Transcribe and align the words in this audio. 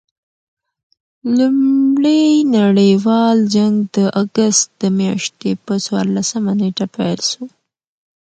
لومړي 1.37 2.23
نړۍوال 2.57 3.37
جنګ 3.53 3.75
د 3.95 3.97
اګسټ 4.21 4.65
د 4.81 4.83
میاشتي 4.99 5.51
پر 5.65 5.75
څوارلسمه 5.85 6.51
نېټه 6.59 6.85
پيل 6.95 7.19
سو. 7.29 7.43